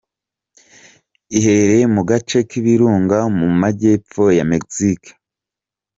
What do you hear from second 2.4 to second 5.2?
k’ ibirunga mu magepfo ya Mexique.